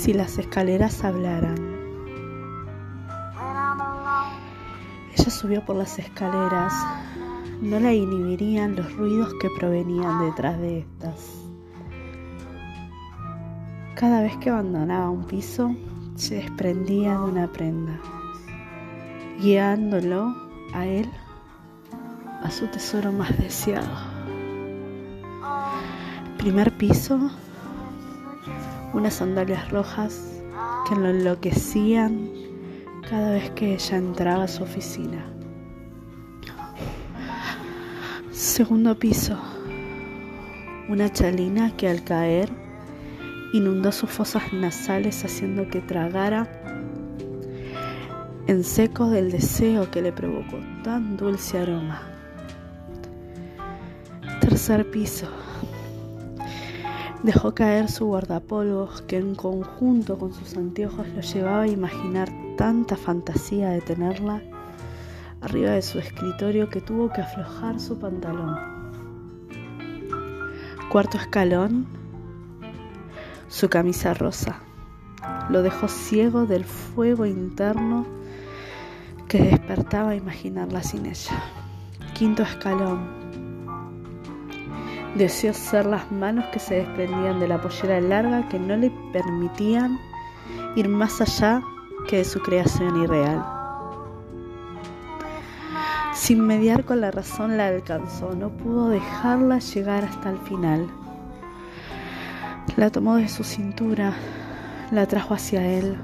Si 0.00 0.14
las 0.14 0.38
escaleras 0.38 1.04
hablaran. 1.04 1.58
Ella 5.14 5.30
subió 5.30 5.62
por 5.66 5.76
las 5.76 5.98
escaleras. 5.98 6.72
No 7.60 7.78
la 7.78 7.92
inhibirían 7.92 8.76
los 8.76 8.90
ruidos 8.96 9.34
que 9.38 9.50
provenían 9.58 10.24
detrás 10.24 10.58
de 10.58 10.78
estas. 10.78 11.42
Cada 13.94 14.22
vez 14.22 14.38
que 14.38 14.48
abandonaba 14.48 15.10
un 15.10 15.26
piso, 15.26 15.76
se 16.14 16.36
desprendía 16.36 17.18
de 17.18 17.24
una 17.24 17.52
prenda, 17.52 18.00
guiándolo 19.38 20.34
a 20.72 20.86
él 20.86 21.10
a 22.42 22.50
su 22.50 22.68
tesoro 22.68 23.12
más 23.12 23.36
deseado. 23.36 23.98
Primer 26.38 26.74
piso, 26.78 27.30
unas 28.92 29.14
sandalias 29.14 29.70
rojas 29.70 30.42
que 30.88 30.96
lo 30.96 31.08
enloquecían 31.08 32.30
cada 33.08 33.32
vez 33.32 33.50
que 33.50 33.74
ella 33.74 33.96
entraba 33.96 34.44
a 34.44 34.48
su 34.48 34.62
oficina. 34.62 35.26
Segundo 38.30 38.98
piso, 38.98 39.38
una 40.88 41.12
chalina 41.12 41.76
que 41.76 41.88
al 41.88 42.04
caer 42.04 42.50
inundó 43.52 43.92
sus 43.92 44.10
fosas 44.10 44.52
nasales 44.52 45.24
haciendo 45.24 45.68
que 45.68 45.80
tragara 45.80 46.48
en 48.46 48.64
seco 48.64 49.08
del 49.08 49.30
deseo 49.30 49.90
que 49.90 50.02
le 50.02 50.12
provocó 50.12 50.58
tan 50.82 51.16
dulce 51.16 51.58
aroma. 51.58 52.02
Tercer 54.40 54.90
piso. 54.90 55.28
Dejó 57.22 57.54
caer 57.54 57.90
su 57.90 58.06
guardapolvos 58.06 59.02
que 59.02 59.18
en 59.18 59.34
conjunto 59.34 60.18
con 60.18 60.32
sus 60.32 60.56
anteojos 60.56 61.06
lo 61.08 61.20
llevaba 61.20 61.62
a 61.62 61.68
imaginar 61.68 62.30
tanta 62.56 62.96
fantasía 62.96 63.68
de 63.68 63.82
tenerla 63.82 64.42
arriba 65.42 65.72
de 65.72 65.82
su 65.82 65.98
escritorio 65.98 66.70
que 66.70 66.80
tuvo 66.80 67.10
que 67.10 67.20
aflojar 67.20 67.78
su 67.78 67.98
pantalón. 67.98 68.56
Cuarto 70.90 71.18
escalón, 71.18 71.86
su 73.48 73.68
camisa 73.68 74.14
rosa. 74.14 74.60
Lo 75.50 75.62
dejó 75.62 75.88
ciego 75.88 76.46
del 76.46 76.64
fuego 76.64 77.26
interno 77.26 78.06
que 79.28 79.42
despertaba 79.42 80.10
a 80.10 80.16
imaginarla 80.16 80.82
sin 80.82 81.04
ella. 81.04 81.42
Quinto 82.14 82.42
escalón. 82.42 83.19
Deseó 85.14 85.52
ser 85.52 85.86
las 85.86 86.10
manos 86.12 86.46
que 86.52 86.58
se 86.58 86.76
desprendían 86.76 87.40
de 87.40 87.48
la 87.48 87.60
pollera 87.60 88.00
larga 88.00 88.48
que 88.48 88.58
no 88.58 88.76
le 88.76 88.90
permitían 89.12 89.98
ir 90.76 90.88
más 90.88 91.20
allá 91.20 91.62
que 92.08 92.18
de 92.18 92.24
su 92.24 92.40
creación 92.40 93.02
irreal. 93.02 93.44
Sin 96.14 96.46
mediar 96.46 96.84
con 96.84 97.00
la 97.00 97.10
razón 97.10 97.56
la 97.56 97.68
alcanzó, 97.68 98.34
no 98.34 98.50
pudo 98.50 98.88
dejarla 98.88 99.58
llegar 99.58 100.04
hasta 100.04 100.30
el 100.30 100.38
final. 100.38 100.86
La 102.76 102.90
tomó 102.90 103.16
de 103.16 103.28
su 103.28 103.42
cintura, 103.42 104.14
la 104.90 105.06
trajo 105.06 105.34
hacia 105.34 105.66
él. 105.66 105.96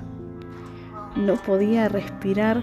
No 1.17 1.37
podía 1.37 1.89
respirar. 1.89 2.63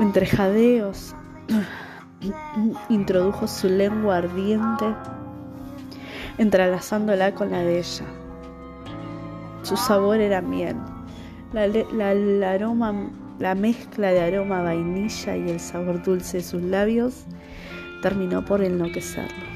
Entre 0.00 0.26
jadeos, 0.26 1.14
introdujo 2.88 3.46
su 3.46 3.68
lengua 3.68 4.18
ardiente, 4.18 4.94
entrelazándola 6.38 7.34
con 7.34 7.50
la 7.50 7.60
de 7.60 7.78
ella. 7.78 8.04
Su 9.62 9.76
sabor 9.76 10.20
era 10.20 10.40
miel. 10.40 10.76
La, 11.52 12.50
aroma, 12.50 13.10
la 13.38 13.54
mezcla 13.54 14.12
de 14.12 14.20
aroma 14.20 14.62
vainilla 14.62 15.36
y 15.36 15.50
el 15.50 15.60
sabor 15.60 16.02
dulce 16.02 16.38
de 16.38 16.42
sus 16.42 16.62
labios 16.62 17.24
terminó 18.02 18.44
por 18.44 18.62
enloquecerlo. 18.62 19.50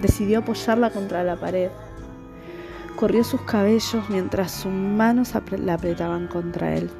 Decidió 0.00 0.40
apoyarla 0.40 0.90
contra 0.90 1.24
la 1.24 1.36
pared 1.36 1.70
Corrió 2.98 3.22
sus 3.22 3.42
cabellos 3.42 4.10
mientras 4.10 4.50
sus 4.50 4.72
manos 4.72 5.32
la 5.56 5.74
apretaban 5.74 6.26
contra 6.26 6.74
él. 6.74 6.90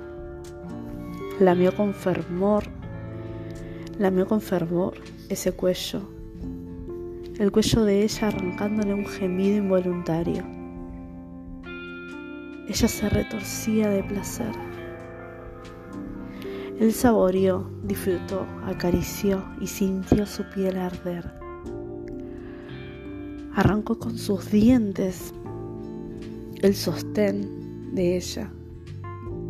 Lamió 1.40 1.74
con 1.74 1.92
fervor, 1.92 2.62
lamió 3.98 4.26
con 4.26 4.40
fervor 4.40 4.94
ese 5.28 5.52
cuello, 5.52 6.00
el 7.38 7.50
cuello 7.50 7.84
de 7.84 8.02
ella 8.02 8.28
arrancándole 8.28 8.94
un 8.94 9.06
gemido 9.06 9.56
involuntario. 9.56 10.44
Ella 12.68 12.88
se 12.88 13.08
retorcía 13.08 13.88
de 13.88 14.02
placer. 14.04 14.52
Él 16.78 16.92
saboreó, 16.92 17.68
disfrutó, 17.82 18.46
acarició 18.64 19.44
y 19.60 19.66
sintió 19.66 20.26
su 20.26 20.44
piel 20.44 20.78
arder. 20.78 21.32
Arrancó 23.54 23.98
con 23.98 24.16
sus 24.16 24.50
dientes 24.50 25.34
el 26.62 26.74
sostén 26.76 27.94
de 27.94 28.16
ella 28.16 28.52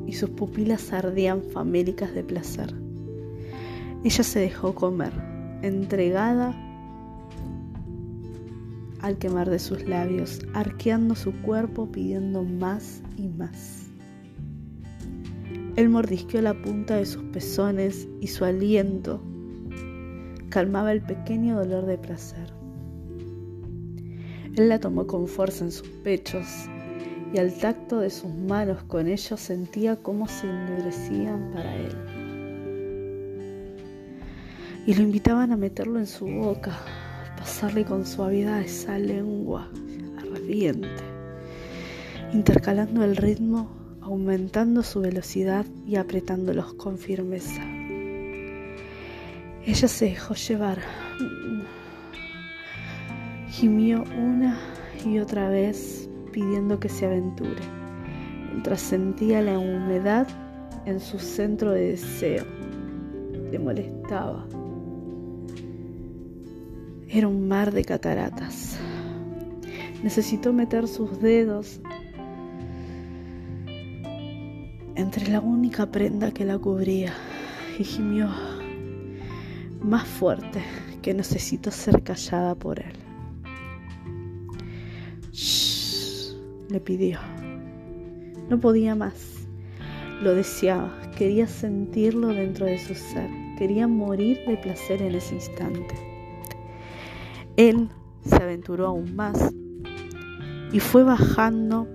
y 0.06 0.14
sus 0.14 0.30
pupilas 0.30 0.90
ardían 0.92 1.42
famélicas 1.52 2.14
de 2.14 2.24
placer. 2.24 2.87
Ella 4.04 4.22
se 4.22 4.40
dejó 4.40 4.74
comer, 4.74 5.12
entregada 5.62 6.54
al 9.00 9.18
quemar 9.18 9.50
de 9.50 9.58
sus 9.58 9.86
labios, 9.88 10.40
arqueando 10.54 11.14
su 11.14 11.32
cuerpo 11.42 11.90
pidiendo 11.90 12.44
más 12.44 13.02
y 13.16 13.28
más. 13.28 13.86
Él 15.76 15.88
mordisqueó 15.88 16.42
la 16.42 16.60
punta 16.60 16.96
de 16.96 17.06
sus 17.06 17.22
pezones 17.24 18.08
y 18.20 18.26
su 18.28 18.44
aliento 18.44 19.20
calmaba 20.48 20.92
el 20.92 21.02
pequeño 21.02 21.56
dolor 21.56 21.86
de 21.86 21.98
placer. 21.98 22.52
Él 24.56 24.68
la 24.68 24.80
tomó 24.80 25.06
con 25.06 25.28
fuerza 25.28 25.64
en 25.64 25.70
sus 25.70 25.88
pechos 25.88 26.46
y 27.32 27.38
al 27.38 27.52
tacto 27.52 28.00
de 28.00 28.10
sus 28.10 28.34
manos 28.34 28.82
con 28.84 29.06
ellos 29.06 29.38
sentía 29.38 29.96
cómo 29.96 30.26
se 30.26 30.48
endurecían 30.48 31.50
para 31.52 31.76
él. 31.76 32.17
Y 34.88 34.94
lo 34.94 35.02
invitaban 35.02 35.52
a 35.52 35.58
meterlo 35.58 35.98
en 35.98 36.06
su 36.06 36.24
boca, 36.24 36.72
pasarle 37.36 37.84
con 37.84 38.06
suavidad 38.06 38.62
esa 38.62 38.98
lengua 38.98 39.68
ardiente, 40.18 41.02
intercalando 42.32 43.04
el 43.04 43.18
ritmo, 43.18 43.68
aumentando 44.00 44.82
su 44.82 45.02
velocidad 45.02 45.66
y 45.86 45.96
apretándolos 45.96 46.72
con 46.72 46.96
firmeza. 46.96 47.60
Ella 49.66 49.88
se 49.88 50.06
dejó 50.06 50.32
llevar, 50.32 50.78
gimió 53.50 54.04
una 54.16 54.58
y 55.04 55.18
otra 55.18 55.50
vez 55.50 56.08
pidiendo 56.32 56.80
que 56.80 56.88
se 56.88 57.04
aventure, 57.04 57.60
mientras 58.52 58.80
sentía 58.80 59.42
la 59.42 59.58
humedad 59.58 60.26
en 60.86 60.98
su 60.98 61.18
centro 61.18 61.72
de 61.72 61.88
deseo. 61.88 62.46
Le 63.52 63.58
molestaba. 63.58 64.46
Era 67.08 67.28
un 67.28 67.48
mar 67.48 67.72
de 67.72 67.84
cataratas. 67.84 68.78
Necesitó 70.02 70.52
meter 70.52 70.86
sus 70.86 71.20
dedos 71.20 71.80
entre 74.94 75.28
la 75.28 75.40
única 75.40 75.90
prenda 75.90 76.32
que 76.32 76.44
la 76.44 76.58
cubría 76.58 77.12
y 77.78 77.84
gimió 77.84 78.28
más 79.80 80.06
fuerte 80.06 80.62
que 81.02 81.14
necesitó 81.14 81.70
ser 81.70 82.02
callada 82.02 82.54
por 82.54 82.80
él 82.80 82.92
le 86.68 86.80
pidió. 86.80 87.18
No 88.48 88.60
podía 88.60 88.94
más. 88.94 89.46
Lo 90.22 90.34
deseaba, 90.34 90.92
quería 91.16 91.46
sentirlo 91.46 92.28
dentro 92.28 92.66
de 92.66 92.78
su 92.78 92.94
ser, 92.94 93.28
quería 93.56 93.86
morir 93.86 94.40
de 94.46 94.56
placer 94.56 95.00
en 95.02 95.14
ese 95.14 95.36
instante. 95.36 96.07
Él 97.58 97.88
se 98.24 98.36
aventuró 98.36 98.86
aún 98.86 99.16
más 99.16 99.52
y 100.70 100.78
fue 100.78 101.02
bajando 101.02 101.88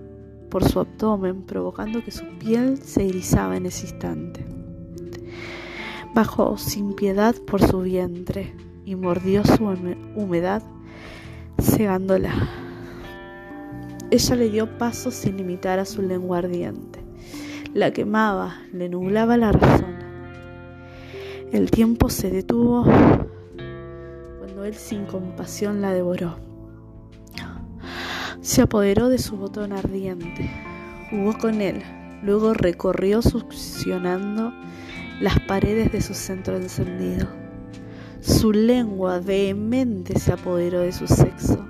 por 0.50 0.66
su 0.66 0.82
abdomen, 0.82 1.44
provocando 1.44 2.04
que 2.04 2.12
su 2.12 2.26
piel 2.38 2.78
se 2.80 3.08
erizaba 3.08 3.56
en 3.56 3.68
ese 3.68 3.88
instante. 3.88 4.46
Bajó 6.14 6.58
sin 6.58 6.96
piedad 6.96 7.34
por 7.48 7.62
su 7.62 7.80
vientre 7.80 8.54
y 8.84 8.96
mordió 8.96 9.46
su 9.46 9.64
humedad, 10.18 10.64
cegándola. 11.62 12.34
Ella 14.12 14.36
le 14.36 14.50
dio 14.50 14.78
paso 14.78 15.12
sin 15.12 15.38
limitar 15.38 15.80
a 15.80 15.86
su 15.86 16.02
lengua 16.02 16.40
ardiente. 16.40 17.00
La 17.74 17.94
quemaba, 17.94 18.58
le 18.74 18.90
nublaba 18.90 19.38
la 19.38 19.54
razón. 19.54 19.96
El 21.54 21.72
tiempo 21.72 22.10
se 22.10 22.30
detuvo 22.30 22.86
él 24.66 24.76
sin 24.76 25.06
compasión 25.06 25.82
la 25.82 25.92
devoró. 25.94 26.38
Se 28.42 28.62
apoderó 28.62 29.10
de 29.10 29.18
su 29.18 29.38
botón 29.38 29.72
ardiente, 29.72 30.50
Jugó 31.14 31.38
con 31.38 31.62
él, 31.62 31.84
luego 32.24 32.56
recorrió 32.56 33.22
succionando 33.22 34.52
las 35.22 35.40
paredes 35.42 35.92
de 35.92 36.02
su 36.02 36.16
centro 36.16 36.58
encendido. 36.58 37.28
Su 38.20 38.52
lengua 38.52 39.20
vehemente 39.20 40.18
se 40.18 40.34
apoderó 40.34 40.80
de 40.80 40.92
su 40.92 41.06
sexo, 41.06 41.68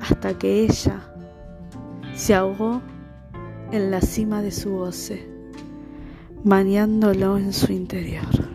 hasta 0.00 0.38
que 0.38 0.62
ella 0.62 1.00
se 2.14 2.32
ahogó 2.32 2.80
en 3.72 3.90
la 3.90 4.00
cima 4.00 4.40
de 4.40 4.52
su 4.52 4.70
goce, 4.70 5.28
bañándolo 6.44 7.38
en 7.38 7.52
su 7.52 7.72
interior. 7.72 8.47